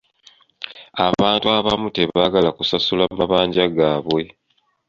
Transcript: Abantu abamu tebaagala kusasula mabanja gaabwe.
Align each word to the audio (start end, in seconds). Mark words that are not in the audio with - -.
Abantu 1.07 1.45
abamu 1.57 1.87
tebaagala 1.97 2.49
kusasula 2.57 3.03
mabanja 3.17 3.63
gaabwe. 3.77 4.23